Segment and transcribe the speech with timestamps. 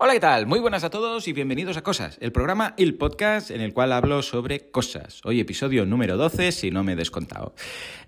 [0.00, 0.46] Hola, ¿qué tal?
[0.46, 3.90] Muy buenas a todos y bienvenidos a Cosas, el programa El Podcast en el cual
[3.90, 5.20] hablo sobre cosas.
[5.24, 7.52] Hoy episodio número 12, si no me he descontado.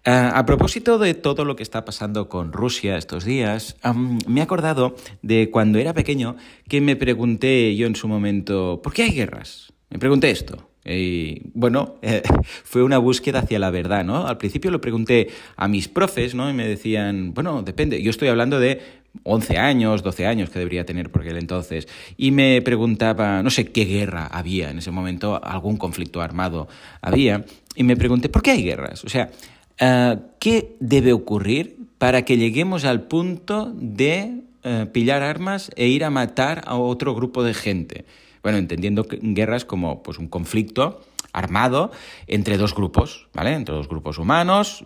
[0.06, 3.76] Uh, a propósito de todo lo que está pasando con Rusia estos días,
[4.28, 6.36] me he acordado de cuando era pequeño
[6.68, 9.72] que me pregunté yo en su momento, ¿por qué hay guerras?
[9.88, 10.70] Me pregunté esto.
[10.84, 12.22] Y bueno, eh,
[12.64, 14.26] fue una búsqueda hacia la verdad, ¿no?
[14.26, 16.48] Al principio lo pregunté a mis profes, ¿no?
[16.48, 18.02] Y me decían, bueno, depende.
[18.02, 18.80] Yo estoy hablando de
[19.24, 21.88] 11 años, 12 años que debería tener por aquel entonces.
[22.16, 26.68] Y me preguntaba, no sé qué guerra había en ese momento, algún conflicto armado
[27.02, 27.44] había.
[27.74, 29.04] Y me pregunté, ¿por qué hay guerras?
[29.04, 29.30] O sea,
[29.80, 36.04] uh, ¿qué debe ocurrir para que lleguemos al punto de uh, pillar armas e ir
[36.04, 38.04] a matar a otro grupo de gente?
[38.42, 41.92] Bueno, entendiendo guerras como pues, un conflicto armado
[42.26, 43.52] entre dos grupos, ¿vale?
[43.54, 44.84] Entre dos grupos humanos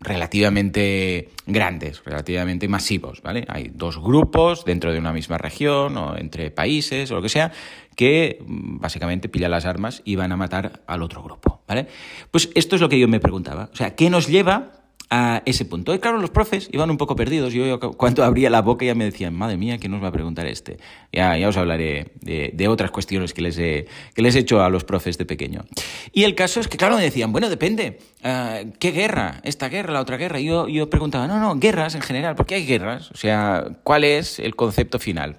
[0.00, 3.44] relativamente grandes, relativamente masivos, ¿vale?
[3.48, 7.52] Hay dos grupos dentro de una misma región o entre países o lo que sea
[7.96, 11.86] que mm, básicamente pillan las armas y van a matar al otro grupo, ¿vale?
[12.30, 14.79] Pues esto es lo que yo me preguntaba, o sea, ¿qué nos lleva
[15.10, 15.92] a ese punto.
[15.92, 17.52] Y claro, los profes iban un poco perdidos.
[17.52, 20.46] Yo, cuando abría la boca ya me decían, madre mía, ¿qué nos va a preguntar
[20.46, 20.78] este?
[21.12, 24.84] Ya, os hablaré de, otras cuestiones que les, he, que les he hecho a los
[24.84, 25.64] profes de pequeño.
[26.12, 27.98] Y el caso es que, claro, me decían, bueno, depende.
[28.22, 29.40] Uh, ¿Qué guerra?
[29.42, 29.92] ¿Esta guerra?
[29.92, 30.38] ¿La otra guerra?
[30.38, 32.36] Yo, yo preguntaba, no, no, guerras en general.
[32.36, 33.10] ¿Por qué hay guerras?
[33.10, 35.38] O sea, ¿cuál es el concepto final?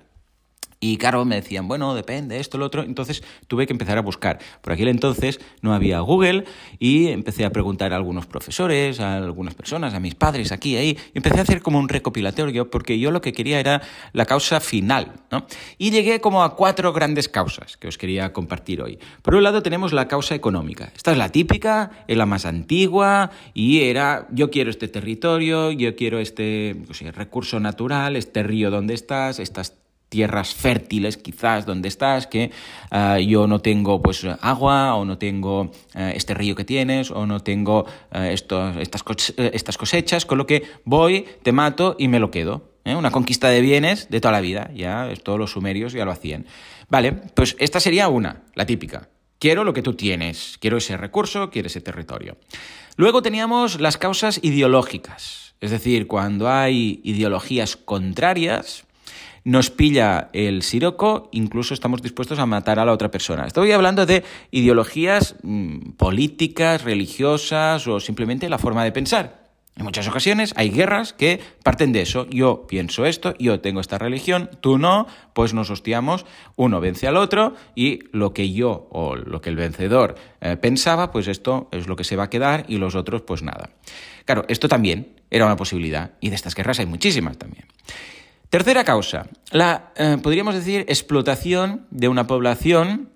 [0.84, 2.82] Y claro, me decían, bueno, depende, esto, lo otro.
[2.82, 4.40] Entonces tuve que empezar a buscar.
[4.62, 6.44] Por aquel entonces no había Google
[6.80, 10.98] y empecé a preguntar a algunos profesores, a algunas personas, a mis padres aquí, ahí.
[11.14, 15.14] Empecé a hacer como un recopilatorio porque yo lo que quería era la causa final,
[15.30, 15.46] ¿no?
[15.78, 18.98] Y llegué como a cuatro grandes causas que os quería compartir hoy.
[19.22, 20.92] Por un lado tenemos la causa económica.
[20.96, 25.96] Esta es la típica, es la más antigua y era, yo quiero este territorio, yo
[25.96, 29.78] quiero este sé, recurso natural, este río donde estás, estas
[30.12, 32.52] tierras fértiles quizás donde estás, que
[32.92, 35.72] uh, yo no tengo pues agua o no tengo uh,
[36.14, 39.03] este río que tienes o no tengo uh, esto, estas,
[39.38, 42.74] estas cosechas, con lo que voy, te mato y me lo quedo.
[42.84, 42.94] ¿eh?
[42.94, 46.46] Una conquista de bienes de toda la vida, ya todos los sumerios ya lo hacían.
[46.90, 49.07] Vale, pues esta sería una, la típica.
[49.40, 52.36] Quiero lo que tú tienes, quiero ese recurso, quiero ese territorio.
[52.97, 58.84] Luego teníamos las causas ideológicas, es decir, cuando hay ideologías contrarias,
[59.44, 63.46] nos pilla el siroco, incluso estamos dispuestos a matar a la otra persona.
[63.46, 69.41] Estoy hablando de ideologías mmm, políticas, religiosas o simplemente la forma de pensar.
[69.78, 72.28] En muchas ocasiones hay guerras que parten de eso.
[72.30, 76.25] Yo pienso esto, yo tengo esta religión, tú no, pues nos hostiamos,
[76.57, 81.12] uno vence al otro y lo que yo o lo que el vencedor eh, pensaba,
[81.12, 83.69] pues esto es lo que se va a quedar y los otros pues nada.
[84.25, 87.66] Claro, esto también era una posibilidad y de estas guerras hay muchísimas también.
[88.51, 93.07] Tercera causa, la, eh, podríamos decir, explotación de una población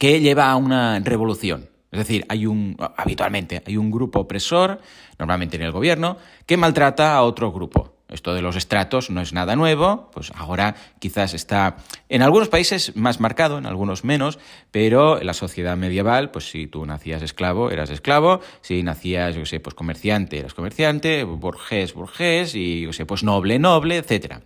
[0.00, 1.70] que lleva a una revolución.
[1.92, 4.80] Es decir, hay un, habitualmente, hay un grupo opresor,
[5.16, 7.94] normalmente en el gobierno, que maltrata a otro grupo.
[8.08, 12.94] Esto de los estratos no es nada nuevo, pues ahora quizás está en algunos países
[12.96, 14.38] más marcado, en algunos menos,
[14.70, 19.46] pero en la sociedad medieval, pues si tú nacías esclavo, eras esclavo, si nacías, yo
[19.46, 24.42] sé, pues comerciante, eras comerciante, burgués, burgués, y yo sé, pues noble, noble, etcétera.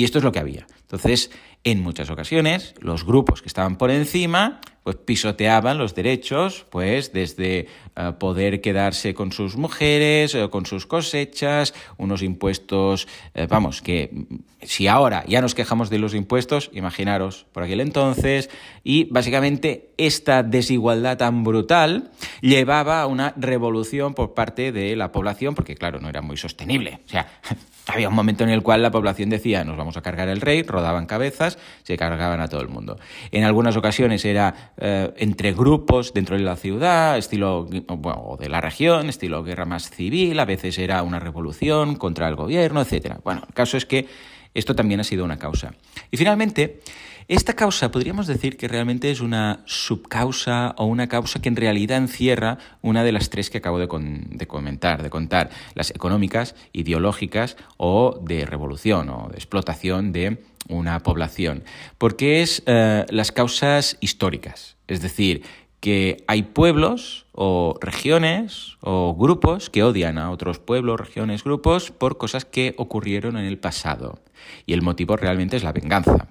[0.00, 0.66] Y esto es lo que había.
[0.80, 1.30] Entonces,
[1.62, 7.66] en muchas ocasiones, los grupos que estaban por encima pues pisoteaban los derechos, pues desde
[7.96, 14.26] uh, poder quedarse con sus mujeres, uh, con sus cosechas, unos impuestos, uh, vamos, que
[14.62, 18.50] si ahora ya nos quejamos de los impuestos, imaginaros por aquel entonces,
[18.84, 22.10] y básicamente esta desigualdad tan brutal
[22.40, 27.00] llevaba a una revolución por parte de la población, porque claro, no era muy sostenible.
[27.06, 27.28] O sea,
[27.86, 30.62] había un momento en el cual la población decía, nos vamos a cargar el rey,
[30.62, 32.98] rodaban cabezas, se cargaban a todo el mundo.
[33.30, 38.48] En algunas ocasiones era eh, entre grupos dentro de la ciudad, estilo, bueno, o de
[38.48, 43.16] la región, estilo guerra más civil, a veces era una revolución contra el gobierno, etc.
[43.22, 44.06] Bueno, el caso es que
[44.54, 45.74] esto también ha sido una causa.
[46.10, 46.80] Y finalmente,
[47.28, 51.98] esta causa podríamos decir que realmente es una subcausa o una causa que en realidad
[51.98, 57.56] encierra una de las tres que acabo de, de comentar, de contar, las económicas, ideológicas
[57.76, 61.62] o de revolución o de explotación de una población,
[61.98, 65.42] porque es eh, las causas históricas, es decir,
[65.80, 72.18] que hay pueblos o regiones o grupos que odian a otros pueblos, regiones, grupos por
[72.18, 74.18] cosas que ocurrieron en el pasado.
[74.66, 76.28] Y el motivo realmente es la venganza.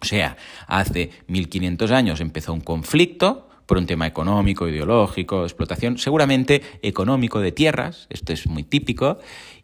[0.00, 0.36] O sea,
[0.66, 7.52] hace 1500 años empezó un conflicto por un tema económico, ideológico, explotación, seguramente económico de
[7.52, 9.18] tierras, esto es muy típico,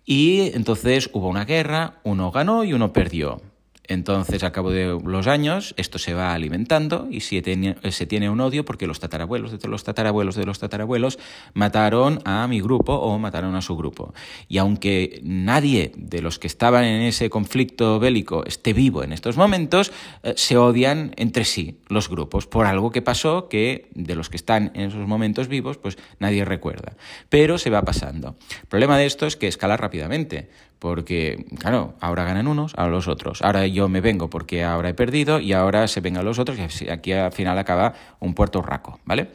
[0.04, 3.42] y entonces hubo una guerra, uno ganó y uno perdió.
[3.88, 8.28] Entonces, al cabo de los años, esto se va alimentando y se tiene, se tiene
[8.28, 11.18] un odio porque los tatarabuelos de los tatarabuelos de los tatarabuelos
[11.54, 14.12] mataron a mi grupo o mataron a su grupo.
[14.46, 19.38] Y aunque nadie de los que estaban en ese conflicto bélico esté vivo en estos
[19.38, 19.90] momentos,
[20.22, 24.36] eh, se odian entre sí los grupos por algo que pasó que de los que
[24.36, 26.92] están en esos momentos vivos, pues nadie recuerda.
[27.30, 28.36] Pero se va pasando.
[28.60, 33.08] El problema de esto es que escala rápidamente porque, claro, ahora ganan unos, ahora los
[33.08, 33.42] otros.
[33.42, 36.88] Ahora yo me vengo porque ahora he perdido y ahora se vengan los otros y
[36.88, 39.28] aquí al final acaba un puerto raco, ¿vale?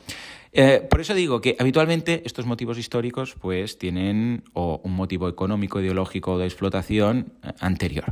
[0.55, 5.81] Eh, por eso digo que habitualmente estos motivos históricos pues tienen o un motivo económico,
[5.81, 8.05] ideológico o de explotación eh, anterior.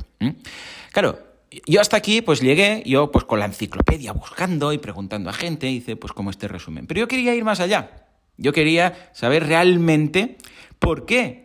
[0.91, 1.19] Claro,
[1.67, 5.69] yo hasta aquí pues llegué, yo pues con la enciclopedia buscando y preguntando a gente,
[5.69, 6.87] hice pues como este resumen.
[6.87, 8.07] Pero yo quería ir más allá.
[8.37, 10.37] Yo quería saber realmente
[10.79, 11.40] por qué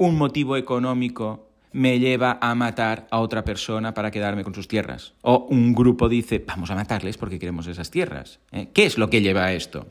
[0.00, 5.12] un motivo económico me lleva a matar a otra persona para quedarme con sus tierras.
[5.20, 8.40] O un grupo dice, vamos a matarles porque queremos esas tierras.
[8.50, 8.70] ¿eh?
[8.72, 9.88] ¿Qué es lo que lleva a esto?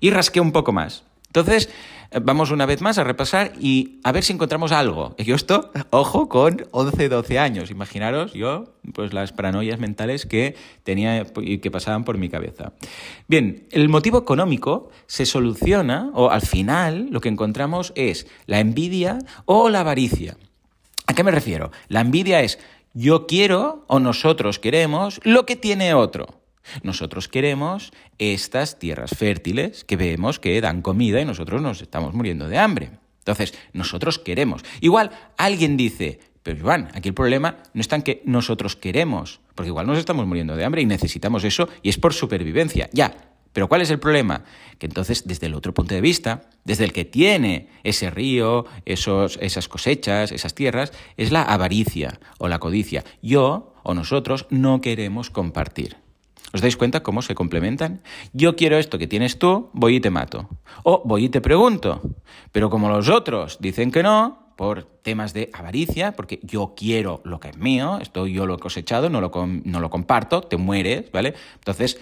[0.00, 1.04] Y rasqué un poco más.
[1.34, 1.68] Entonces,
[2.12, 5.16] eh, vamos una vez más a repasar y a ver si encontramos algo.
[5.18, 7.72] Yo esto, ojo, con 11, 12 años.
[7.72, 10.54] Imaginaros yo, pues las paranoias mentales que
[10.84, 12.72] tenía y que pasaban por mi cabeza.
[13.26, 19.18] Bien, el motivo económico se soluciona, o al final lo que encontramos es la envidia
[19.44, 20.36] o la avaricia.
[21.08, 21.72] ¿A qué me refiero?
[21.88, 22.60] La envidia es
[22.92, 26.43] yo quiero o nosotros queremos lo que tiene otro.
[26.82, 32.48] Nosotros queremos estas tierras fértiles que vemos que dan comida y nosotros nos estamos muriendo
[32.48, 32.90] de hambre.
[33.18, 34.62] Entonces, nosotros queremos.
[34.80, 39.68] Igual alguien dice, pero Iván, aquí el problema no es tan que nosotros queremos, porque
[39.68, 42.90] igual nos estamos muriendo de hambre y necesitamos eso y es por supervivencia.
[42.92, 43.16] Ya,
[43.54, 44.44] pero ¿cuál es el problema?
[44.78, 49.38] Que entonces, desde el otro punto de vista, desde el que tiene ese río, esos,
[49.40, 53.04] esas cosechas, esas tierras, es la avaricia o la codicia.
[53.22, 56.03] Yo o nosotros no queremos compartir.
[56.54, 58.00] ¿Os dais cuenta cómo se complementan?
[58.32, 60.48] Yo quiero esto que tienes tú, voy y te mato.
[60.84, 62.00] O voy y te pregunto.
[62.52, 67.40] Pero como los otros dicen que no, por temas de avaricia, porque yo quiero lo
[67.40, 69.32] que es mío, esto yo lo he cosechado, no lo,
[69.64, 71.34] no lo comparto, te mueres, ¿vale?
[71.56, 71.98] Entonces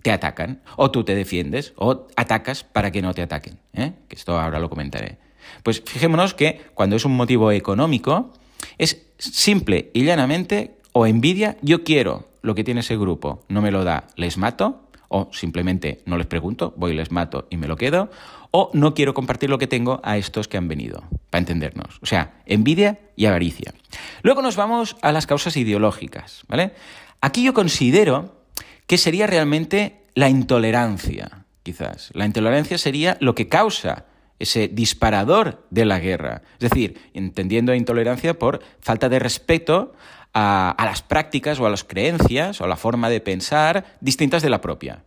[0.00, 3.92] te atacan, o tú te defiendes, o atacas para que no te ataquen, ¿eh?
[4.08, 5.18] que esto ahora lo comentaré.
[5.62, 8.32] Pues fijémonos que cuando es un motivo económico,
[8.78, 13.70] es simple y llanamente o envidia, yo quiero lo que tiene ese grupo, no me
[13.70, 17.76] lo da, les mato, o simplemente no les pregunto, voy les mato y me lo
[17.76, 18.10] quedo,
[18.52, 21.98] o no quiero compartir lo que tengo a estos que han venido, para entendernos.
[22.00, 23.74] O sea, envidia y avaricia.
[24.22, 26.74] Luego nos vamos a las causas ideológicas, ¿vale?
[27.20, 28.36] Aquí yo considero
[28.86, 32.10] que sería realmente la intolerancia, quizás.
[32.14, 34.06] La intolerancia sería lo que causa
[34.40, 36.42] ese disparador de la guerra.
[36.58, 39.92] Es decir, entendiendo intolerancia por falta de respeto
[40.34, 44.50] a, las prácticas o a las creencias o a la forma de pensar distintas de
[44.50, 45.04] la propia.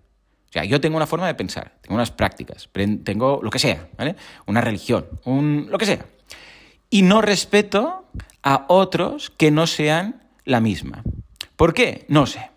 [0.50, 2.70] O sea, yo tengo una forma de pensar, tengo unas prácticas,
[3.04, 4.16] tengo lo que sea, ¿vale?
[4.46, 6.06] Una religión, un, lo que sea.
[6.92, 8.06] Y no respeto
[8.44, 11.02] a otros que no sean la misma.
[11.56, 12.06] ¿Por qué?
[12.08, 12.52] No sé.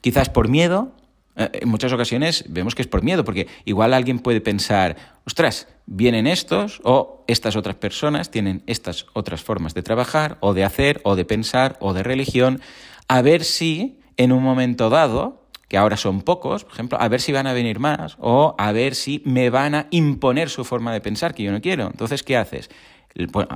[0.00, 0.92] Quizás por miedo,
[1.38, 6.26] en muchas ocasiones vemos que es por miedo, porque igual alguien puede pensar, ostras, vienen
[6.26, 11.16] estos o estas otras personas tienen estas otras formas de trabajar o de hacer o
[11.16, 12.60] de pensar o de religión,
[13.06, 17.20] a ver si en un momento dado, que ahora son pocos, por ejemplo, a ver
[17.20, 20.92] si van a venir más o a ver si me van a imponer su forma
[20.92, 21.86] de pensar que yo no quiero.
[21.86, 22.70] Entonces, ¿qué haces?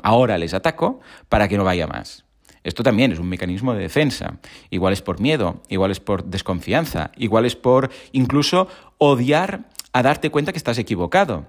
[0.03, 2.25] Ahora les ataco para que no vaya más.
[2.64, 4.38] Esto también es un mecanismo de defensa.
[4.71, 10.31] Igual es por miedo, igual es por desconfianza, igual es por incluso odiar a darte
[10.31, 11.47] cuenta que estás equivocado.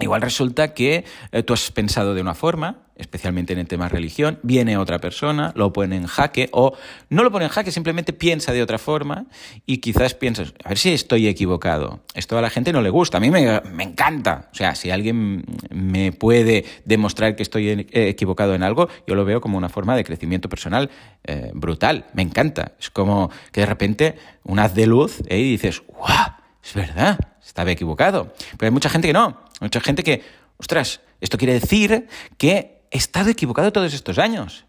[0.00, 4.38] Igual resulta que eh, tú has pensado de una forma, especialmente en el tema religión,
[4.42, 6.74] viene otra persona, lo pone en jaque o
[7.10, 9.26] no lo pone en jaque, simplemente piensa de otra forma
[9.66, 12.00] y quizás piensas, a ver si estoy equivocado.
[12.14, 14.48] Esto a la gente no le gusta, a mí me, encanta.
[14.52, 19.24] O sea, si alguien me puede demostrar que estoy eh, equivocado en algo, yo lo
[19.24, 20.90] veo como una forma de crecimiento personal
[21.24, 22.72] eh, brutal, me encanta.
[22.78, 24.14] Es como que de repente
[24.44, 26.32] un haz de luz y dices, ¡guau!
[26.62, 28.34] Es verdad, estaba equivocado.
[28.58, 30.22] Pero hay mucha gente que no mucha gente que,
[30.56, 34.64] ostras, esto quiere decir que he estado equivocado todos estos años.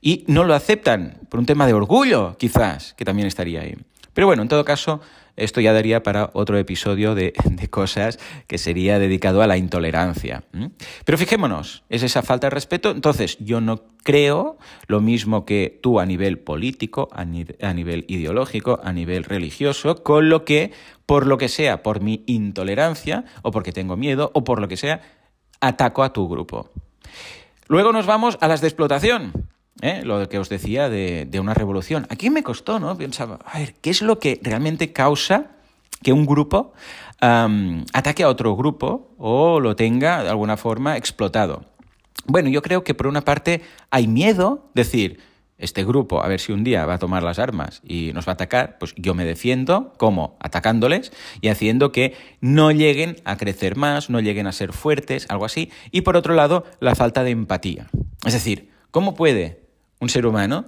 [0.00, 3.76] Y no lo aceptan por un tema de orgullo, quizás, que también estaría ahí.
[4.12, 5.00] Pero bueno, en todo caso,
[5.36, 7.32] esto ya daría para otro episodio de,
[7.70, 10.44] cosas que sería dedicado a la intolerancia.
[11.04, 12.90] Pero fijémonos, es esa falta de respeto.
[12.90, 18.80] Entonces, yo no creo lo mismo que tú a nivel político, a, a nivel ideológico,
[18.82, 20.72] a nivel religioso, con lo que,
[21.06, 24.76] por lo que sea, por mi intolerancia, o porque tengo miedo, o por lo que
[24.76, 25.00] sea,
[25.60, 26.70] ataco a tu grupo.
[27.66, 29.43] Luego nos vamos a las de explotación.
[29.84, 30.00] ¿Eh?
[30.02, 32.06] lo que os decía de, una revolución.
[32.08, 32.96] Aquí me costó, ¿no?
[32.96, 35.50] Pensaba, a ver, ¿qué es lo que realmente causa
[36.02, 36.72] que un grupo
[37.20, 41.66] ataque a otro grupo o lo tenga de alguna forma explotado?
[42.26, 43.60] Bueno, yo creo que por una parte
[43.90, 45.20] hay miedo, decir,
[45.56, 48.32] este grupo, a ver si un día va a tomar las armas y nos va
[48.32, 53.76] a atacar, pues yo me defiendo, como atacándoles y haciendo que no lleguen a crecer
[53.76, 55.70] más, no lleguen a ser fuertes, algo así.
[55.92, 57.88] Y por otro lado, la falta de empatía.
[58.26, 59.63] Es decir, ¿cómo puede
[60.04, 60.66] un ser humano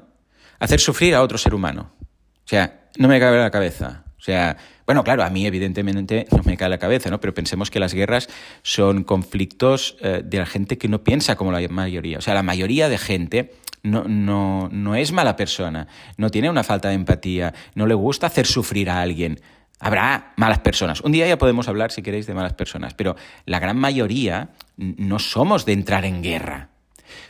[0.59, 1.93] hacer sufrir a otro ser humano?
[2.01, 4.05] O sea, no me cabe la cabeza.
[4.19, 7.21] O sea, bueno, claro, a mí evidentemente no me cae la cabeza, ¿no?
[7.21, 8.29] Pero pensemos que las guerras
[8.63, 12.19] son conflictos eh, de la gente que no piensa como la mayoría.
[12.19, 16.65] O sea, la mayoría de gente no, no, no es mala persona, no tiene una
[16.65, 19.41] falta de empatía, no le gusta hacer sufrir a alguien.
[19.79, 21.03] Habrá malas personas.
[21.03, 25.19] Un día ya podemos hablar, si queréis, de malas personas, pero la gran mayoría no
[25.19, 26.71] somos de entrar en guerra.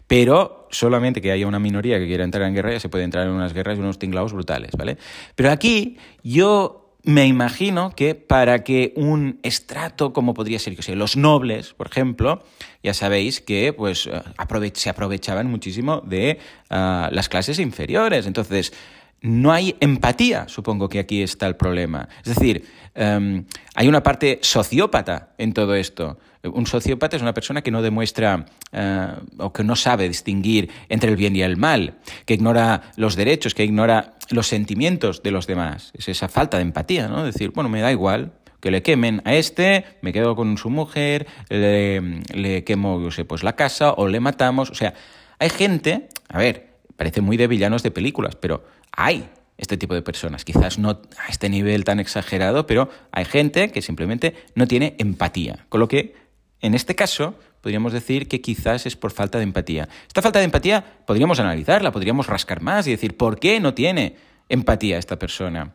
[0.07, 3.27] Pero solamente que haya una minoría que quiera entrar en guerra, ya se puede entrar
[3.27, 4.99] en unas guerras y unos tinglados brutales, ¿vale?
[5.35, 10.97] Pero aquí yo me imagino que para que un estrato como podría ser, que sé,
[10.97, 12.43] los nobles, por ejemplo,
[12.83, 18.27] ya sabéis que pues eh, se aprovechaban muchísimo de uh, las clases inferiores.
[18.27, 18.73] Entonces,
[19.21, 22.09] no hay empatía, supongo que aquí está el problema.
[22.25, 22.65] Es decir,
[22.97, 26.19] um, hay una parte sociópata en todo esto.
[26.49, 31.11] Un sociópata es una persona que no demuestra uh, o que no sabe distinguir entre
[31.11, 35.47] el bien y el mal, que ignora los derechos, que ignora los sentimientos de los
[35.47, 35.93] demás.
[35.95, 37.25] Es esa falta de empatía, ¿no?
[37.25, 41.27] Decir, bueno, me da igual, que le quemen a este, me quedo con su mujer,
[41.49, 44.71] le, le, quemo, yo sé, pues la casa o le matamos.
[44.71, 44.95] O sea,
[45.39, 50.03] hay gente, a ver, parece muy de villanos de películas, pero hay este tipo de
[50.03, 50.45] personas.
[50.45, 55.67] Quizás no a este nivel tan exagerado, pero hay gente que simplemente no tiene empatía.
[55.69, 56.15] Con lo que,
[56.61, 59.89] en este caso, podríamos decir que quizás es por falta de empatía.
[60.07, 64.17] Esta falta de empatía podríamos analizarla, podríamos rascar más y decir, ¿por qué no tiene
[64.49, 65.75] empatía esta persona?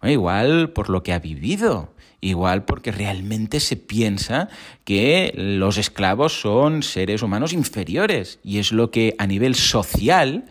[0.00, 4.48] Bueno, igual por lo que ha vivido, igual porque realmente se piensa
[4.84, 10.46] que los esclavos son seres humanos inferiores y es lo que a nivel social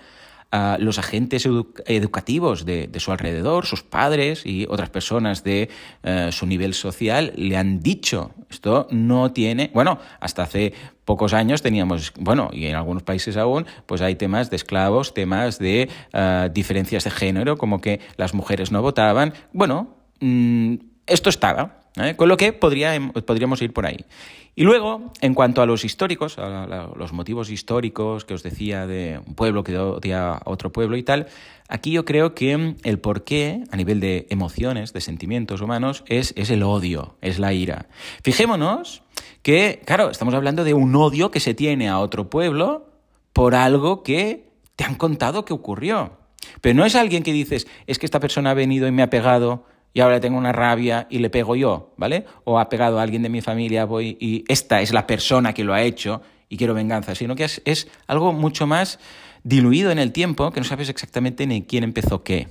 [0.79, 1.48] los agentes
[1.86, 5.70] educativos de, su alrededor, sus padres y otras personas de
[6.03, 10.74] eh, su nivel social le han dicho, esto no tiene, bueno, hasta hace
[11.05, 15.58] pocos años teníamos, bueno, y en algunos países aún, pues hay temas de esclavos, temas
[15.58, 19.34] de eh, diferencias de género, como que las mujeres no votaban.
[19.53, 20.75] Bueno, mm,
[21.08, 22.16] esto estaba, ¿eh?
[22.16, 24.06] con lo que podríamos ir por ahí.
[24.54, 29.22] Y luego, en cuanto a los históricos, a los motivos históricos que os decía de
[29.26, 31.28] un pueblo que odia a otro pueblo y tal,
[31.70, 36.50] aquí yo creo que el porqué, a nivel de emociones, de sentimientos humanos, es, es
[36.50, 37.88] el odio, es la ira.
[38.24, 39.04] Fijémonos
[39.42, 42.90] que, claro, estamos hablando de un odio que se tiene a otro pueblo
[43.32, 46.18] por algo que te han contado que ocurrió.
[46.60, 49.10] Pero no es alguien que dices, es que esta persona ha venido y me ha
[49.10, 52.26] pegado y ahora tengo una rabia y le pego yo, ¿vale?
[52.44, 55.64] O ha pegado a alguien de mi familia, voy y esta es la persona que
[55.64, 59.00] lo ha hecho y quiero venganza, sino que es, es algo mucho más
[59.44, 62.48] diluido en el tiempo que no sabes exactamente ni quién empezó qué.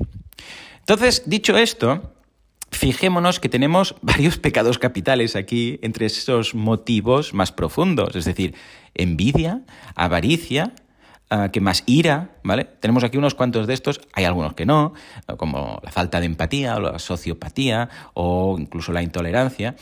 [0.80, 2.12] Entonces, dicho esto,
[2.70, 8.54] fijémonos que tenemos varios pecados capitales aquí entre esos motivos más profundos, es decir,
[8.94, 9.62] envidia,
[9.94, 10.72] avaricia,
[11.32, 12.64] Ah, que más ira, ¿vale?
[12.64, 14.94] Tenemos aquí unos cuantos de estos, hay algunos que no,
[15.36, 19.76] como la falta de empatía o la sociopatía o incluso la intolerancia,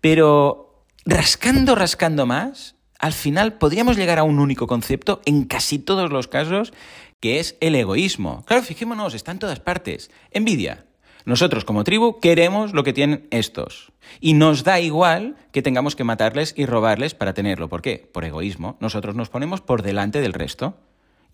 [0.00, 6.10] pero rascando, rascando más, al final podríamos llegar a un único concepto en casi todos
[6.10, 6.72] los casos,
[7.20, 8.42] que es el egoísmo.
[8.46, 10.10] Claro, fijémonos, está en todas partes.
[10.30, 10.86] Envidia.
[11.26, 13.92] Nosotros como tribu queremos lo que tienen estos.
[14.20, 17.68] Y nos da igual que tengamos que matarles y robarles para tenerlo.
[17.68, 18.08] ¿Por qué?
[18.10, 18.78] Por egoísmo.
[18.80, 20.78] Nosotros nos ponemos por delante del resto.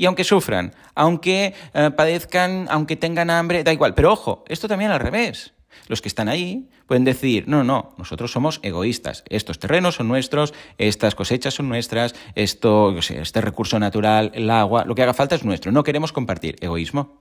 [0.00, 3.92] Y aunque sufran, aunque eh, padezcan, aunque tengan hambre, da igual.
[3.92, 5.52] Pero ojo, esto también al revés.
[5.88, 9.24] Los que están ahí pueden decir, no, no, nosotros somos egoístas.
[9.28, 14.94] Estos terrenos son nuestros, estas cosechas son nuestras, esto, este recurso natural, el agua, lo
[14.94, 15.70] que haga falta es nuestro.
[15.70, 16.56] No queremos compartir.
[16.62, 17.20] Egoísmo.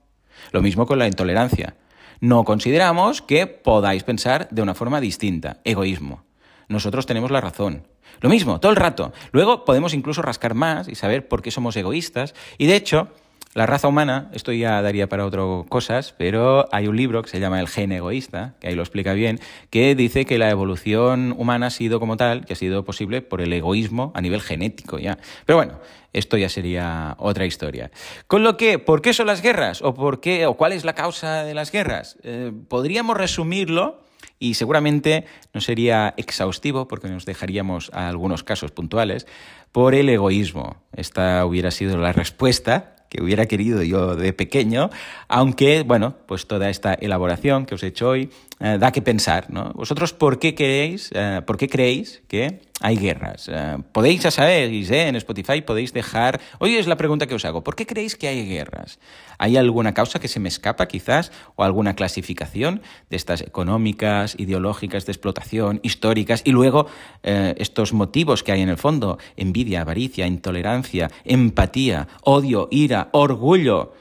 [0.50, 1.76] Lo mismo con la intolerancia.
[2.20, 5.60] No consideramos que podáis pensar de una forma distinta.
[5.64, 6.29] Egoísmo.
[6.70, 7.82] Nosotros tenemos la razón.
[8.20, 9.12] Lo mismo, todo el rato.
[9.32, 12.32] Luego podemos incluso rascar más y saber por qué somos egoístas.
[12.58, 13.08] Y de hecho,
[13.54, 17.40] la raza humana, esto ya daría para otras cosas, pero hay un libro que se
[17.40, 21.66] llama El gen egoísta, que ahí lo explica bien, que dice que la evolución humana
[21.66, 25.18] ha sido como tal, que ha sido posible por el egoísmo a nivel genético ya.
[25.46, 25.80] Pero bueno,
[26.12, 27.90] esto ya sería otra historia.
[28.28, 29.82] Con lo que, ¿por qué son las guerras?
[29.82, 32.16] ¿O por qué, o cuál es la causa de las guerras?
[32.22, 34.08] Eh, podríamos resumirlo
[34.40, 39.26] y seguramente no sería exhaustivo porque nos dejaríamos a algunos casos puntuales
[39.70, 40.82] por el egoísmo.
[40.96, 44.88] Esta hubiera sido la respuesta que hubiera querido yo de pequeño,
[45.28, 48.30] aunque, bueno, pues toda esta elaboración que os he hecho hoy
[48.62, 49.72] eh, da que pensar, ¿no?
[49.72, 53.48] ¿Vosotros por qué queréis, eh, por qué creéis que hay guerras?
[53.50, 56.42] Eh, podéis, ya sabéis, en Spotify podéis dejar...
[56.58, 58.98] Hoy es la pregunta que os hago, ¿por qué creéis que hay guerras?
[59.38, 65.06] ¿Hay alguna causa que se me escapa quizás o alguna clasificación de estas económicas, ideológicas,
[65.06, 66.86] de explotación, históricas y luego
[67.22, 69.16] estos motivos que hay en el fondo?
[69.38, 73.94] Envidia, avaricia, intolerancia, empatía, odio, ira, orgullo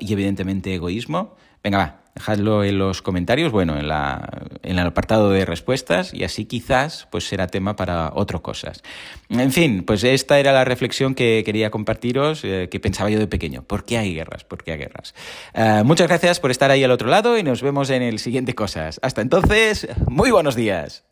[0.00, 1.36] y evidentemente egoísmo.
[1.62, 4.28] Venga, va, Dejadlo en los comentarios, bueno, en, la,
[4.62, 8.82] en, el apartado de respuestas y así quizás pues será tema para otras cosas.
[9.28, 13.26] En fin, pues esta era la reflexión que quería compartiros, eh, que pensaba yo de
[13.26, 13.62] pequeño.
[13.62, 14.44] ¿Por qué hay guerras?
[14.44, 15.14] ¿Por qué hay guerras?
[15.54, 18.54] Uh, muchas gracias por estar ahí al otro lado y nos vemos en el siguiente
[18.54, 18.98] Cosas.
[19.02, 21.04] Hasta entonces, muy buenos días.